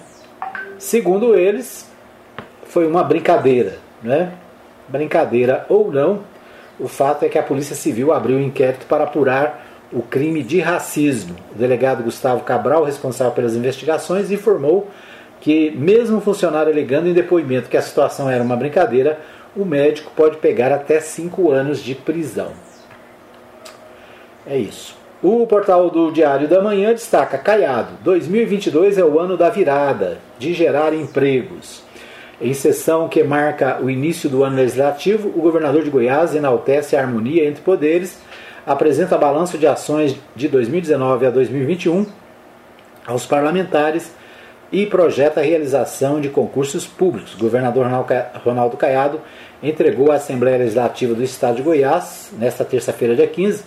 [0.79, 1.88] Segundo eles,
[2.69, 3.79] foi uma brincadeira.
[4.03, 4.33] Né?
[4.89, 6.21] Brincadeira ou não,
[6.79, 10.61] o fato é que a Polícia Civil abriu um inquérito para apurar o crime de
[10.61, 11.35] racismo.
[11.53, 14.89] O delegado Gustavo Cabral, responsável pelas investigações, informou
[15.41, 19.19] que, mesmo o funcionário alegando em depoimento que a situação era uma brincadeira,
[19.57, 22.53] o médico pode pegar até cinco anos de prisão.
[24.47, 24.97] É isso.
[25.23, 30.55] O portal do Diário da Manhã destaca: Caiado, 2022 é o ano da virada, de
[30.55, 31.83] gerar empregos.
[32.41, 37.01] Em sessão que marca o início do ano legislativo, o governador de Goiás enaltece a
[37.01, 38.21] harmonia entre poderes,
[38.65, 42.07] apresenta balanço de ações de 2019 a 2021
[43.05, 44.13] aos parlamentares
[44.71, 47.35] e projeta a realização de concursos públicos.
[47.35, 47.89] O governador
[48.45, 49.21] Ronaldo Caiado
[49.61, 53.65] entregou à Assembleia Legislativa do Estado de Goiás, nesta terça-feira, dia 15,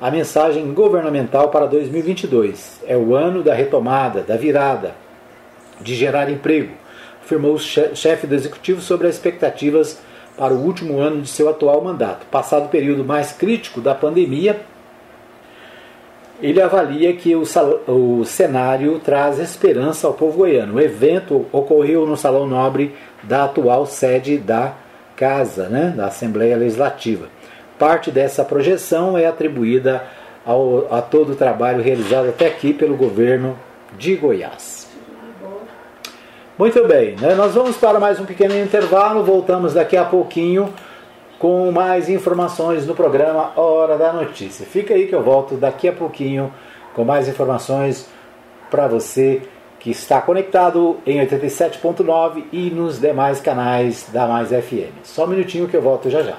[0.00, 2.80] a mensagem governamental para 2022.
[2.86, 4.94] É o ano da retomada, da virada,
[5.80, 6.83] de gerar emprego,
[7.24, 9.98] afirmou o chefe do executivo sobre as expectativas
[10.36, 12.26] para o último ano de seu atual mandato.
[12.26, 14.60] Passado o período mais crítico da pandemia,
[16.42, 17.44] ele avalia que o,
[17.86, 20.74] o, cenário traz esperança ao povo goiano.
[20.74, 24.74] O evento ocorreu no Salão Nobre da atual sede da
[25.16, 27.28] Casa, né, da Assembleia Legislativa.
[27.78, 30.04] Parte dessa projeção é atribuída
[30.44, 33.56] ao, a todo o trabalho realizado até aqui pelo governo
[33.96, 34.83] de Goiás.
[36.56, 37.34] Muito bem, né?
[37.34, 40.72] nós vamos para mais um pequeno intervalo, voltamos daqui a pouquinho
[41.36, 44.64] com mais informações no programa Hora da Notícia.
[44.64, 46.54] Fica aí que eu volto daqui a pouquinho
[46.94, 48.08] com mais informações
[48.70, 49.42] para você
[49.80, 54.94] que está conectado em 87.9 e nos demais canais da Mais FM.
[55.02, 56.36] Só um minutinho que eu volto já já.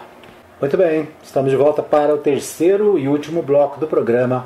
[0.62, 4.46] Muito bem, estamos de volta para o terceiro e último bloco do programa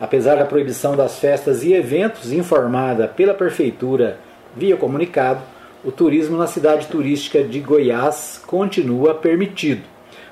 [0.00, 4.18] Apesar da proibição das festas e eventos informada pela prefeitura
[4.56, 5.42] via comunicado,
[5.84, 9.82] o turismo na cidade turística de Goiás continua permitido.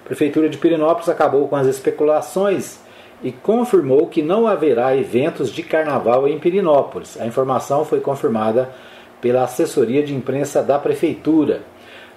[0.04, 2.80] Prefeitura de Pirenópolis acabou com as especulações
[3.22, 7.20] e confirmou que não haverá eventos de carnaval em Pirinópolis.
[7.20, 8.70] A informação foi confirmada
[9.20, 11.62] pela assessoria de imprensa da prefeitura.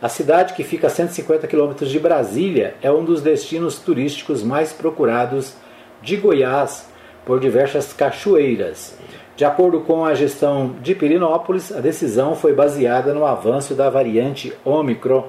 [0.01, 4.73] A cidade, que fica a 150 quilômetros de Brasília, é um dos destinos turísticos mais
[4.73, 5.55] procurados
[6.01, 6.89] de Goiás
[7.25, 8.97] por diversas cachoeiras.
[9.35, 14.53] De acordo com a gestão de Pirinópolis, a decisão foi baseada no avanço da variante
[14.63, 15.25] Ômicron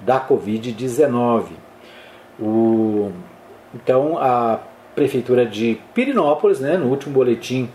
[0.00, 1.46] da Covid-19.
[2.40, 3.10] O,
[3.74, 4.60] então, a
[4.94, 7.68] Prefeitura de Pirinópolis, né, no último boletim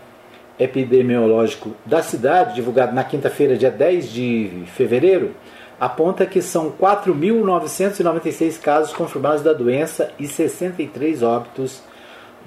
[0.58, 5.34] epidemiológico da cidade, divulgado na quinta-feira, dia 10 de fevereiro,
[5.80, 11.82] aponta que são 4.996 casos confirmados da doença e 63 óbitos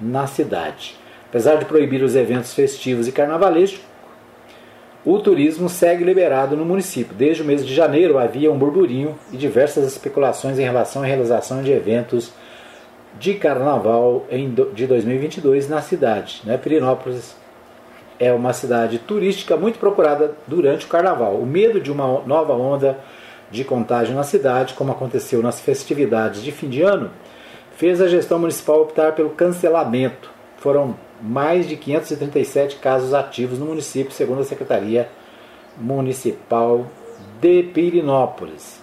[0.00, 0.96] na cidade.
[1.28, 3.80] Apesar de proibir os eventos festivos e carnavalescos,
[5.04, 7.14] o turismo segue liberado no município.
[7.14, 11.62] Desde o mês de janeiro havia um burburinho e diversas especulações em relação à realização
[11.62, 12.32] de eventos
[13.18, 14.26] de carnaval
[14.74, 16.42] de 2022 na cidade.
[16.44, 16.56] Né?
[16.56, 17.34] Pirinópolis
[18.22, 21.34] é uma cidade turística muito procurada durante o carnaval.
[21.34, 22.96] O medo de uma nova onda
[23.50, 27.10] de contágio na cidade, como aconteceu nas festividades de fim de ano,
[27.76, 30.30] fez a gestão municipal optar pelo cancelamento.
[30.58, 35.08] Foram mais de 537 casos ativos no município, segundo a Secretaria
[35.76, 36.86] Municipal
[37.40, 38.80] de Pirinópolis.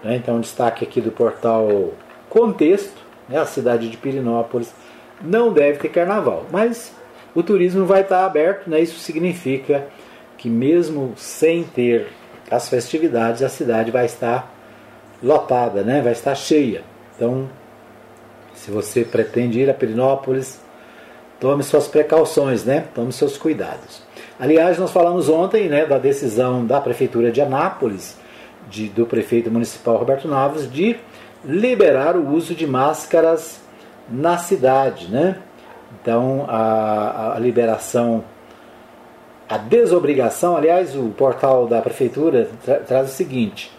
[0.00, 1.92] Né, então, destaque aqui do portal
[2.30, 4.72] Contexto, né, a cidade de Pirinópolis
[5.20, 6.94] não deve ter carnaval, mas
[7.36, 9.86] o turismo vai estar aberto, né, isso significa
[10.36, 12.08] que mesmo sem ter
[12.50, 14.52] as festividades, a cidade vai estar
[15.22, 16.82] lotada, né, vai estar cheia.
[17.14, 17.48] Então,
[18.54, 20.60] se você pretende ir a Pirinópolis,
[21.38, 22.86] tome suas precauções, né?
[22.94, 24.02] Tome seus cuidados.
[24.40, 28.18] Aliás, nós falamos ontem né, da decisão da Prefeitura de Anápolis,
[28.68, 30.96] de, do prefeito municipal Roberto Naves, de
[31.44, 33.60] liberar o uso de máscaras
[34.08, 35.08] na cidade.
[35.08, 35.36] Né?
[36.06, 38.22] Então, a, a liberação,
[39.48, 43.72] a desobrigação, aliás, o portal da Prefeitura tra, traz o seguinte: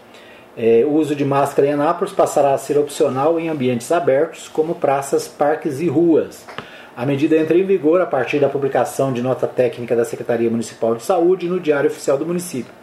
[0.54, 4.74] é, o uso de máscara em Anápolis passará a ser opcional em ambientes abertos, como
[4.74, 6.44] praças, parques e ruas.
[6.94, 10.94] A medida entra em vigor a partir da publicação de nota técnica da Secretaria Municipal
[10.94, 12.74] de Saúde no Diário Oficial do Município,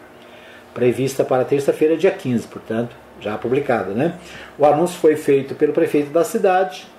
[0.73, 3.91] prevista para terça-feira, dia 15, portanto, já publicada.
[3.91, 4.15] Né?
[4.57, 6.94] O anúncio foi feito pelo prefeito da cidade,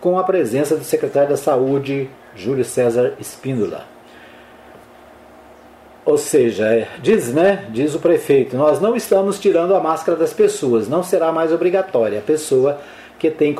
[0.00, 3.84] com a presença do secretário da Saúde, Júlio César Espíndola.
[6.04, 10.32] Ou seja, é, diz, né, diz o prefeito, nós não estamos tirando a máscara das
[10.32, 12.18] pessoas, não será mais obrigatória.
[12.18, 12.78] A pessoa
[13.18, 13.54] que tem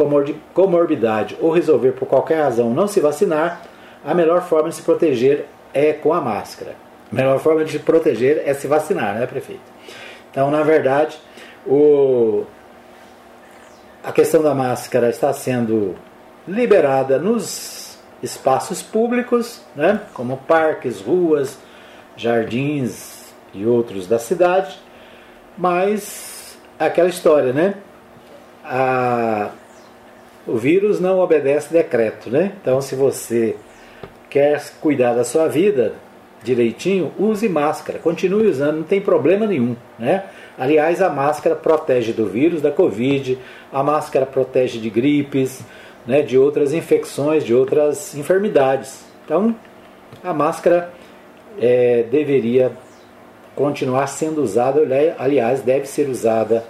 [0.54, 3.62] comorbidade ou resolver por qualquer razão não se vacinar,
[4.04, 6.74] a melhor forma de se proteger é com a máscara.
[7.12, 9.60] A melhor forma de se proteger é se vacinar, né, prefeito?
[10.30, 11.18] Então, na verdade,
[11.66, 12.44] o,
[14.02, 15.96] a questão da máscara está sendo
[16.48, 21.58] liberada nos espaços públicos, né, como parques, ruas,
[22.16, 24.76] jardins e outros da cidade,
[25.56, 27.74] mas aquela história, né?
[28.64, 29.50] A,
[30.46, 32.52] o vírus não obedece decreto, né?
[32.60, 33.56] Então, se você
[34.28, 35.94] quer cuidar da sua vida
[36.42, 40.24] direitinho, use máscara, continue usando, não tem problema nenhum, né?
[40.56, 43.38] Aliás, a máscara protege do vírus, da Covid,
[43.72, 45.62] a máscara protege de gripes,
[46.08, 49.04] né, de outras infecções, de outras enfermidades.
[49.26, 49.54] Então,
[50.24, 50.90] a máscara
[51.60, 52.72] é, deveria
[53.54, 54.80] continuar sendo usada,
[55.18, 56.64] aliás, deve ser usada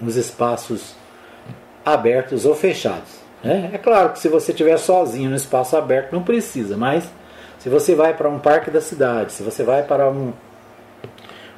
[0.00, 0.94] nos espaços
[1.84, 3.18] abertos ou fechados.
[3.44, 3.68] Né?
[3.74, 7.06] É claro que se você estiver sozinho no espaço aberto, não precisa, mas
[7.58, 10.32] se você vai para um parque da cidade, se você vai para um,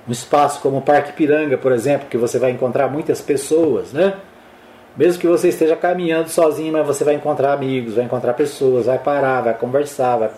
[0.09, 4.15] um espaço como o Parque Piranga, por exemplo, que você vai encontrar muitas pessoas, né?
[4.97, 8.99] Mesmo que você esteja caminhando sozinho, mas você vai encontrar amigos, vai encontrar pessoas, vai
[8.99, 10.31] parar, vai conversar, vai...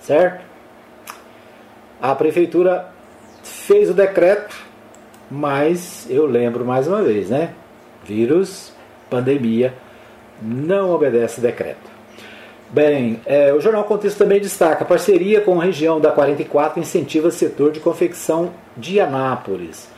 [0.00, 0.44] certo?
[2.00, 2.90] A prefeitura
[3.42, 4.54] fez o decreto,
[5.30, 7.54] mas eu lembro mais uma vez, né?
[8.04, 8.72] Vírus,
[9.08, 9.72] pandemia,
[10.42, 11.94] não obedece decreto.
[12.70, 17.70] Bem, é, o Jornal Contexto também destaca: parceria com a região da 44 incentiva setor
[17.70, 19.88] de confecção de Anápolis.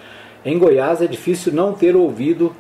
[0.45, 2.55] Em Goiás é difícil não ter ouvido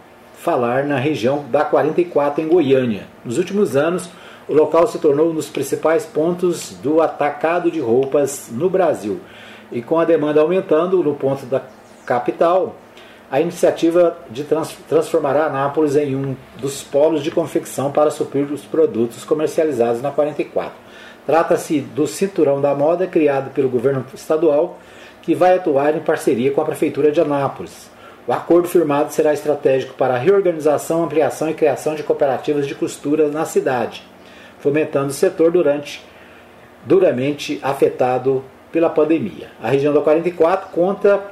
[0.46, 3.08] falar na região da 44 em Goiânia.
[3.24, 4.08] Nos últimos anos,
[4.48, 9.20] o local se tornou um dos principais pontos do atacado de roupas no Brasil.
[9.72, 11.62] E com a demanda aumentando no ponto da
[12.06, 12.76] capital,
[13.28, 18.62] a iniciativa de trans transformará Anápolis em um dos polos de confecção para suprir os
[18.62, 20.72] produtos comercializados na 44.
[21.26, 24.78] Trata-se do Cinturão da Moda, criado pelo governo estadual,
[25.22, 27.95] que vai atuar em parceria com a Prefeitura de Anápolis.
[28.26, 33.28] O acordo firmado será estratégico para a reorganização, ampliação e criação de cooperativas de costura
[33.28, 34.02] na cidade,
[34.58, 36.04] fomentando o setor durante,
[36.84, 39.48] duramente afetado pela pandemia.
[39.62, 41.22] A região da 44 conta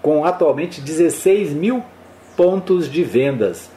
[0.00, 1.84] com atualmente 16 mil
[2.34, 3.70] pontos de vendas,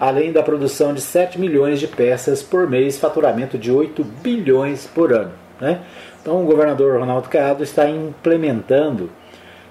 [0.00, 5.12] além da produção de 7 milhões de peças por mês, faturamento de 8 bilhões por
[5.12, 5.32] ano.
[5.60, 5.80] Né?
[6.20, 9.10] Então, o governador Ronaldo Caiado está implementando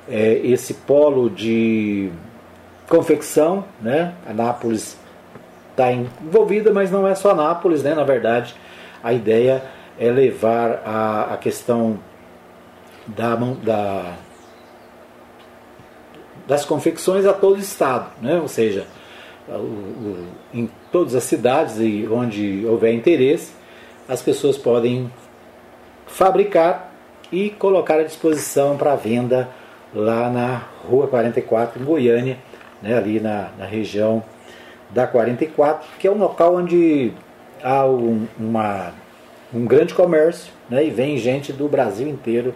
[0.08, 2.10] é, esse polo de
[2.88, 3.66] confecção.
[3.82, 4.14] Né?
[4.28, 4.98] Anápolis
[5.72, 7.94] está envolvida, mas não é só Anápolis, né?
[7.94, 8.56] na verdade,
[9.04, 9.64] a ideia
[10.00, 12.00] é levar a, a questão
[13.08, 14.14] da, da
[16.48, 18.40] das confecções a todo o estado, né?
[18.40, 18.86] ou seja,
[19.48, 23.52] o, o, em todas as cidades e onde houver interesse,
[24.08, 25.12] as pessoas podem
[26.06, 26.92] fabricar
[27.32, 29.50] e colocar à disposição para venda
[29.94, 32.38] lá na Rua 44, em Goiânia,
[32.86, 32.96] né?
[32.96, 34.24] ali na, na região
[34.92, 37.12] da 44, que é um local onde
[37.64, 38.94] há um, uma,
[39.52, 40.86] um grande comércio né?
[40.86, 42.54] e vem gente do Brasil inteiro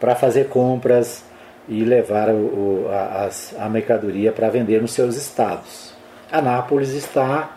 [0.00, 1.22] para fazer compras
[1.68, 3.28] e levar o, a,
[3.60, 5.92] a, mercadoria para vender nos seus estados.
[6.30, 7.54] Anápolis está,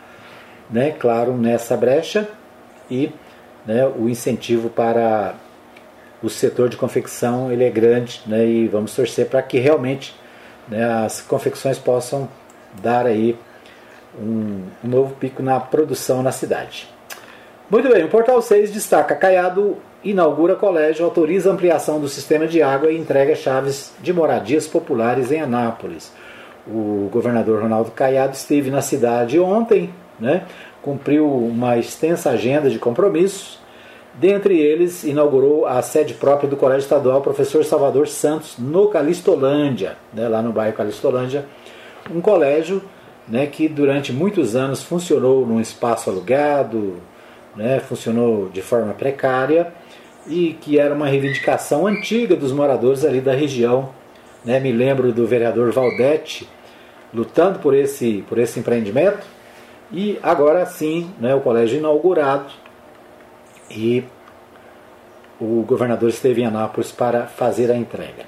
[0.69, 2.27] né, claro, nessa brecha
[2.91, 3.09] e
[3.65, 5.33] né, o incentivo para
[6.21, 10.13] o setor de confecção ele é grande né, e vamos torcer para que realmente
[10.67, 12.27] né, as confecções possam
[12.81, 13.37] dar aí
[14.19, 16.89] um, um novo pico na produção na cidade.
[17.69, 22.91] Muito bem, o Portal 6 destaca Caiado inaugura colégio, autoriza ampliação do sistema de água
[22.91, 26.13] e entrega chaves de moradias populares em Anápolis.
[26.67, 29.89] O governador Ronaldo Caiado esteve na cidade ontem,
[30.19, 30.43] né,
[30.81, 33.59] cumpriu uma extensa agenda de compromissos.
[34.17, 40.29] Dentre eles, inaugurou a sede própria do Colégio Estadual Professor Salvador Santos, no Calistolândia, né,
[40.29, 41.45] lá no bairro Calistolândia,
[42.09, 42.81] um colégio
[43.27, 46.95] né, que durante muitos anos funcionou num espaço alugado,
[47.57, 49.73] né, funcionou de forma precária
[50.27, 53.89] e que era uma reivindicação antiga dos moradores ali da região.
[54.45, 54.61] Né?
[54.61, 56.47] Me lembro do vereador Valdete
[57.13, 59.25] lutando por esse, por esse empreendimento
[59.91, 62.64] e agora sim né, o colégio inaugurado
[63.69, 64.03] e
[65.39, 68.25] o governador esteve em Anápolis para fazer a entrega.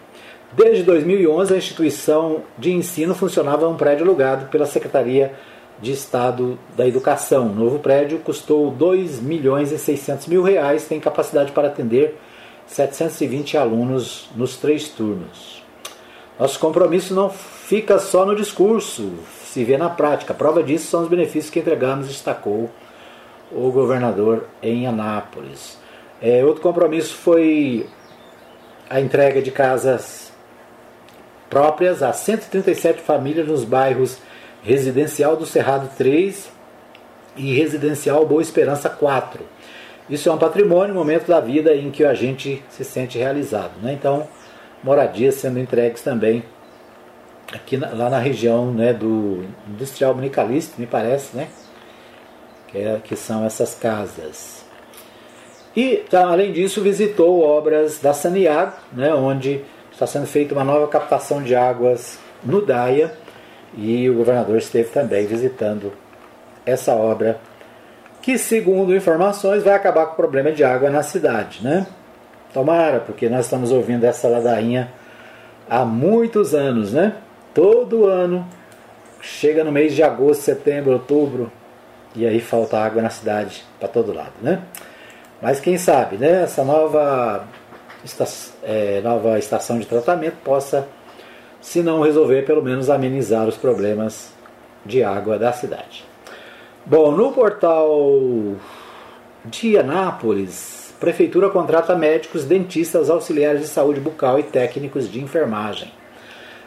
[0.54, 5.34] Desde 2011, a instituição de ensino funcionava em um prédio alugado pela Secretaria
[5.80, 7.48] de Estado da Educação.
[7.48, 12.18] O novo prédio custou 2 milhões e 600 mil reais, tem capacidade para atender
[12.66, 15.64] 720 alunos nos três turnos.
[16.40, 19.14] Nosso compromisso não fica só no discurso,
[19.44, 20.34] se vê na prática.
[20.34, 22.70] Prova disso são os benefícios que entregamos, destacou
[23.52, 25.78] o governador em Anápolis.
[26.22, 27.88] É, outro compromisso foi
[28.89, 30.32] a entrega de casas
[31.50, 34.20] próprias a 137 famílias nos bairros
[34.64, 36.52] Residencial do Cerrado 3
[37.38, 39.43] e Residencial Boa Esperança 4.
[40.10, 43.74] Isso é um patrimônio, um momento da vida em que a gente se sente realizado.
[43.82, 43.93] Né?
[43.93, 44.28] Então,
[44.84, 46.43] moradias sendo entregues também
[47.54, 51.48] aqui na, lá na região né, do Industrial Municalista, me parece, né?
[52.78, 54.64] É, que são essas casas.
[55.76, 59.62] E, tá, além disso, visitou obras da Saniago, né, onde
[59.92, 63.12] está sendo feita uma nova captação de águas no Daia,
[63.76, 65.92] e o governador esteve também visitando
[66.66, 67.40] essa obra,
[68.22, 71.64] que, segundo informações, vai acabar com o problema de água na cidade.
[71.64, 71.88] Né?
[72.54, 74.92] Tomara, porque nós estamos ouvindo essa ladainha
[75.70, 77.14] há muitos anos, né?
[77.54, 78.48] Todo ano,
[79.22, 81.52] chega no mês de agosto, setembro, outubro,
[82.18, 84.63] e aí falta água na cidade para todo lado, né?
[85.39, 86.43] Mas quem sabe, né?
[86.43, 87.47] Essa nova,
[88.63, 90.88] é, nova estação de tratamento possa,
[91.61, 94.34] se não resolver, pelo menos amenizar os problemas
[94.84, 96.03] de água da cidade.
[96.84, 97.88] Bom, no portal
[99.45, 105.91] de Anápolis, Prefeitura contrata médicos, dentistas, auxiliares de saúde bucal e técnicos de enfermagem.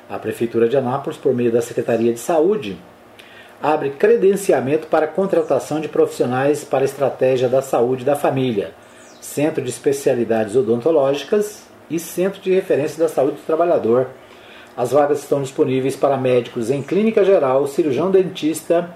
[0.09, 2.78] A Prefeitura de Anápolis, por meio da Secretaria de Saúde,
[3.63, 8.73] abre credenciamento para contratação de profissionais para a estratégia da saúde da família,
[9.21, 14.09] centro de especialidades odontológicas e centro de referência da saúde do trabalhador.
[14.77, 18.95] As vagas estão disponíveis para médicos em clínica geral, cirurgião dentista,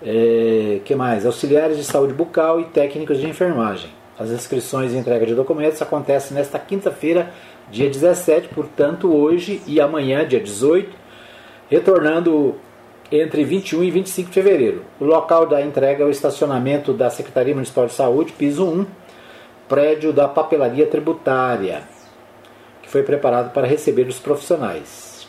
[0.00, 1.26] é, que mais?
[1.26, 3.90] auxiliares de saúde bucal e técnicos de enfermagem.
[4.16, 7.32] As inscrições e entrega de documentos acontecem nesta quinta-feira,
[7.70, 10.90] dia 17, portanto, hoje e amanhã, dia 18,
[11.68, 12.56] retornando
[13.10, 14.84] entre 21 e 25 de fevereiro.
[15.00, 18.86] O local da entrega é o estacionamento da Secretaria Municipal de Saúde, piso 1,
[19.68, 21.82] prédio da papelaria tributária,
[22.82, 25.26] que foi preparado para receber os profissionais.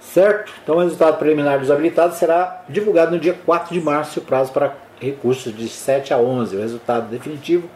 [0.00, 0.52] Certo?
[0.62, 4.52] Então o resultado preliminar dos habilitados será divulgado no dia 4 de março, o prazo
[4.52, 6.56] para recursos de 7 a 11.
[6.56, 7.68] O resultado definitivo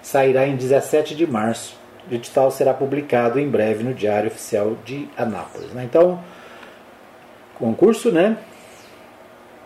[0.00, 1.76] sairá em 17 de março.
[2.10, 5.70] O edital será publicado em breve no Diário Oficial de Anápolis.
[5.72, 5.84] Né?
[5.84, 6.20] Então,
[7.62, 8.36] concurso, né?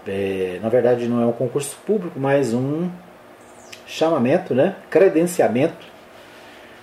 [0.07, 2.91] É, na verdade não é um concurso público, mas um
[3.87, 4.77] chamamento, né?
[4.91, 5.87] Credenciamento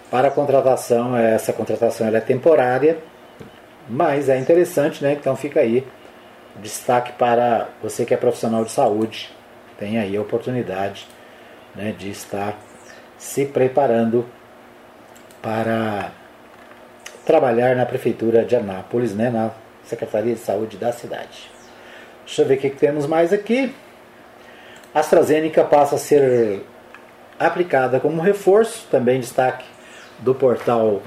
[0.10, 1.16] para a contratação.
[1.16, 2.98] Essa contratação é temporária,
[3.88, 5.14] mas é interessante, né?
[5.14, 5.86] Então fica aí
[6.60, 9.32] destaque para você que é profissional de saúde,
[9.78, 11.08] tem aí a oportunidade
[11.76, 12.56] né, de estar
[13.18, 14.26] se preparando
[15.42, 16.12] para
[17.26, 19.52] trabalhar na prefeitura de Anápolis, né, na
[19.94, 21.52] Secretaria de Saúde da cidade.
[22.26, 23.74] Deixa eu ver o que temos mais aqui.
[24.94, 26.62] A AstraZeneca passa a ser
[27.40, 29.66] aplicada como reforço, também destaque
[30.20, 31.02] do portal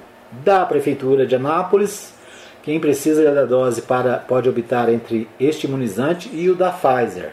[0.44, 2.14] da Prefeitura de Anápolis.
[2.62, 7.30] Quem precisa da dose para, pode optar entre este imunizante e o da Pfizer.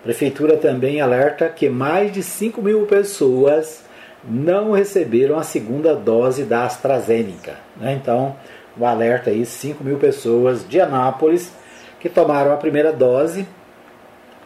[0.00, 3.84] A Prefeitura também alerta que mais de 5 mil pessoas
[4.28, 7.54] não receberam a segunda dose da AstraZeneca.
[7.76, 7.98] Né?
[8.00, 8.36] Então,
[8.78, 11.52] o alerta aí, 5 mil pessoas de Anápolis
[12.00, 13.46] que tomaram a primeira dose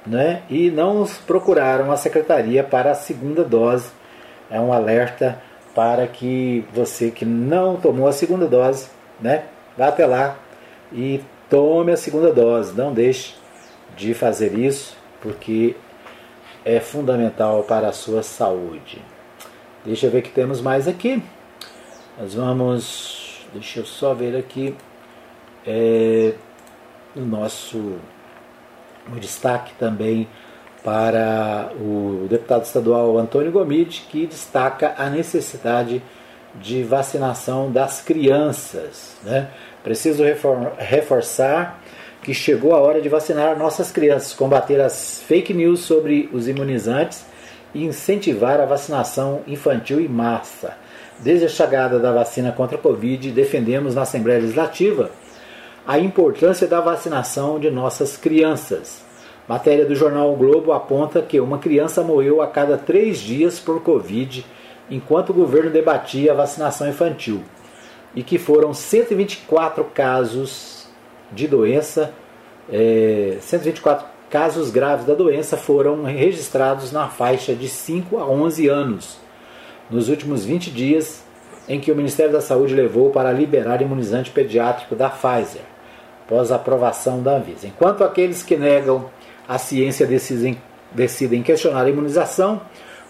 [0.07, 3.91] né, e não procuraram a secretaria para a segunda dose.
[4.51, 5.41] É um alerta
[5.75, 8.89] para que você que não tomou a segunda dose,
[9.21, 9.45] né,
[9.77, 10.37] vá até lá
[10.93, 12.77] e tome a segunda dose.
[12.77, 13.35] Não deixe
[13.97, 15.77] de fazer isso, porque
[16.65, 19.03] é fundamental para a sua saúde.
[19.85, 21.23] Deixa eu ver que temos mais aqui.
[22.19, 23.20] Nós vamos
[23.53, 24.75] Deixa eu só ver aqui
[25.67, 26.35] é,
[27.17, 27.99] o nosso
[29.13, 30.29] o destaque também
[30.85, 36.03] para o deputado estadual Antônio Gomide, que destaca a necessidade
[36.55, 39.17] de vacinação das crianças.
[39.23, 39.49] Né?
[39.83, 40.23] Preciso
[40.79, 41.81] reforçar
[42.23, 47.25] que chegou a hora de vacinar nossas crianças, combater as fake news sobre os imunizantes
[47.75, 50.77] e incentivar a vacinação infantil em massa.
[51.23, 55.11] Desde a chegada da vacina contra a Covid, defendemos na Assembleia Legislativa
[55.87, 59.03] a importância da vacinação de nossas crianças.
[59.47, 63.83] Matéria do jornal o Globo aponta que uma criança morreu a cada três dias por
[63.83, 64.47] Covid
[64.91, 67.43] enquanto o governo debatia a vacinação infantil
[68.15, 70.89] e que foram 124 casos
[71.31, 72.15] de doença,
[72.73, 79.30] é, 124 casos graves da doença foram registrados na faixa de 5 a 11 anos
[79.91, 81.25] nos últimos 20 dias
[81.69, 85.63] em que o Ministério da Saúde levou para liberar imunizante pediátrico da Pfizer,
[86.25, 87.67] após a aprovação da Anvisa.
[87.67, 89.11] Enquanto aqueles que negam
[89.49, 90.57] a ciência decidem,
[90.93, 92.61] decidem questionar a imunização,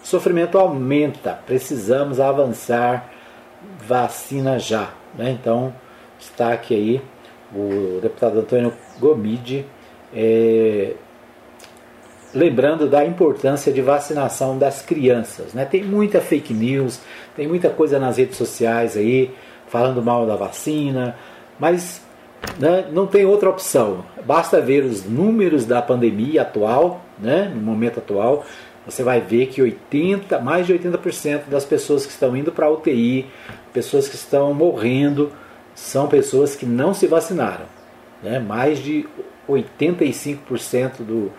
[0.03, 1.39] o sofrimento aumenta.
[1.45, 3.11] Precisamos avançar
[3.87, 4.89] vacina já.
[5.15, 5.31] Né?
[5.31, 5.73] Então,
[6.19, 7.01] destaque aí
[7.53, 9.65] o deputado Antônio Gomide,
[10.13, 10.93] é,
[12.33, 15.53] lembrando da importância de vacinação das crianças.
[15.53, 15.65] Né?
[15.65, 16.99] Tem muita fake news,
[17.35, 19.31] tem muita coisa nas redes sociais aí,
[19.67, 21.15] falando mal da vacina,
[21.59, 22.01] mas
[22.59, 24.03] né, não tem outra opção.
[24.25, 28.45] Basta ver os números da pandemia atual, né, no momento atual,
[28.85, 32.71] você vai ver que 80, mais de 80% das pessoas que estão indo para a
[32.71, 33.27] UTI,
[33.71, 35.31] pessoas que estão morrendo,
[35.75, 37.65] são pessoas que não se vacinaram.
[38.23, 38.39] Né?
[38.39, 39.05] Mais de
[39.47, 41.31] 85% do,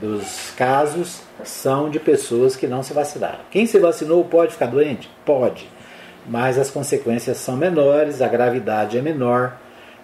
[0.00, 3.40] dos casos são de pessoas que não se vacinaram.
[3.50, 5.10] Quem se vacinou pode ficar doente?
[5.24, 5.68] Pode,
[6.26, 9.56] mas as consequências são menores, a gravidade é menor.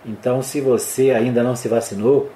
[0.04, 2.30] Então, se você ainda não se vacinou,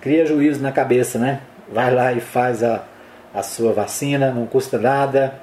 [0.00, 1.40] cria juízo na cabeça, né?
[1.72, 2.84] Vai lá e faz a,
[3.32, 5.40] a sua vacina, não custa nada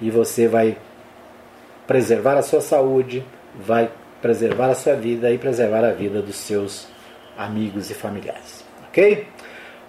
[0.00, 0.76] e você vai
[1.86, 6.86] preservar a sua saúde, vai preservar a sua vida e preservar a vida dos seus
[7.36, 8.64] amigos e familiares.
[8.88, 9.26] Ok?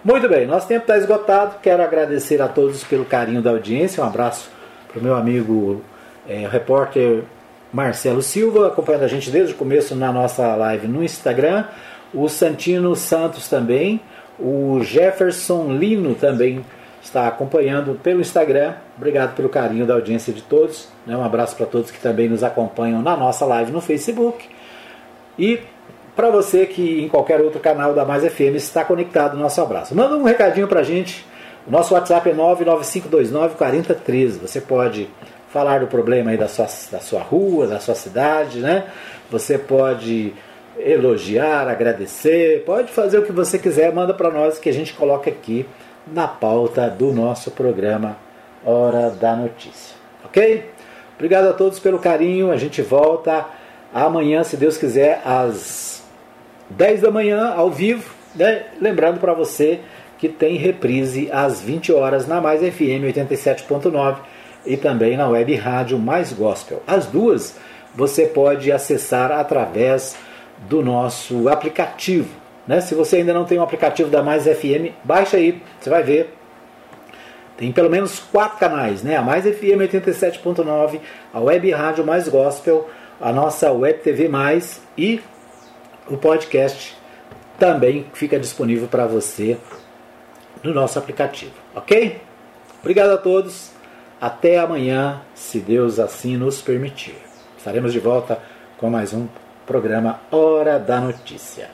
[0.04, 1.54] Muito bem, nosso tempo está esgotado.
[1.62, 4.04] Quero agradecer a todos pelo carinho da audiência.
[4.04, 4.50] Um abraço
[4.86, 5.80] para o meu amigo
[6.28, 7.22] é, repórter
[7.72, 11.64] Marcelo Silva, acompanhando a gente desde o começo na nossa live no Instagram.
[12.12, 13.98] O Santino Santos também.
[14.38, 16.62] O Jefferson Lino também
[17.02, 18.74] está acompanhando pelo Instagram.
[18.98, 20.86] Obrigado pelo carinho da audiência de todos.
[21.06, 21.16] Né?
[21.16, 24.46] Um abraço para todos que também nos acompanham na nossa live no Facebook.
[25.38, 25.60] E
[26.14, 29.92] para você que em qualquer outro canal da Mais FM está conectado, nosso abraço.
[29.94, 31.26] Manda um recadinho para a gente.
[31.66, 34.40] O nosso WhatsApp é 995294013.
[34.40, 35.08] Você pode
[35.48, 38.84] falar do problema aí da sua, da sua rua, da sua cidade, né?
[39.30, 40.34] Você pode
[40.78, 45.30] elogiar, agradecer, pode fazer o que você quiser, manda para nós que a gente coloca
[45.30, 45.64] aqui
[46.06, 48.16] na pauta do nosso programa
[48.64, 49.94] Hora da Notícia.
[50.24, 50.68] Ok?
[51.14, 52.50] Obrigado a todos pelo carinho.
[52.50, 53.46] A gente volta
[53.92, 55.93] amanhã, se Deus quiser, às
[56.70, 58.66] 10 da manhã, ao vivo, né?
[58.80, 59.80] lembrando para você
[60.18, 64.16] que tem reprise às 20 horas na Mais FM 87.9
[64.64, 66.82] e também na web rádio Mais Gospel.
[66.86, 67.56] As duas
[67.94, 70.16] você pode acessar através
[70.68, 72.28] do nosso aplicativo.
[72.66, 72.80] Né?
[72.80, 76.02] Se você ainda não tem o um aplicativo da Mais FM, baixa aí, você vai
[76.02, 76.34] ver.
[77.56, 79.16] Tem pelo menos quatro canais, né?
[79.16, 80.98] A Mais FM 87.9,
[81.32, 82.88] a Web Rádio Mais Gospel,
[83.20, 85.20] a nossa Web TV Mais e
[86.08, 86.96] o podcast
[87.58, 89.58] também fica disponível para você
[90.62, 92.20] no nosso aplicativo, ok?
[92.80, 93.70] Obrigado a todos.
[94.20, 97.16] Até amanhã, se Deus assim nos permitir.
[97.56, 98.38] Estaremos de volta
[98.78, 99.26] com mais um
[99.66, 101.73] programa Hora da Notícia.